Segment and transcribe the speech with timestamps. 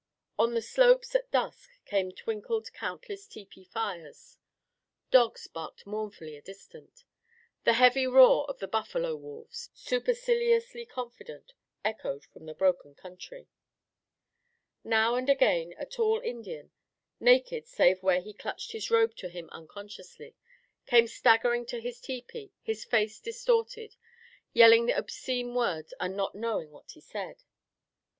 [0.39, 4.35] On the slopes as dusk came twinkled countless tepee fires.
[5.11, 7.05] Dogs barked mournfully a distant.
[7.65, 11.53] The heavy half roar of the buffalo wolves, superciliously confident,
[11.85, 13.47] echoed from the broken country.
[14.83, 16.71] Now and again a tall Indian,
[17.19, 20.35] naked save where he clutched his robe to him unconsciously,
[20.87, 23.97] came staggering to his tepee, his face distorted,
[24.51, 27.43] yelling obscene words and not knowing what he said.